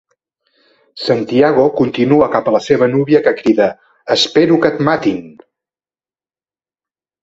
[1.01, 3.71] Santiago continua cap a la seva núvia, que crida,
[4.19, 5.25] ...Espero que et matin!